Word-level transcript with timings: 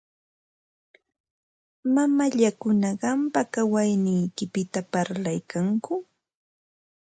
Mamallakuna 1.93 2.89
qampa 3.01 3.41
kawayniykipita 3.53 4.79
parlaykanku. 4.91 5.93